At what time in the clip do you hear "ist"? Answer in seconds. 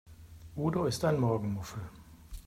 0.85-1.05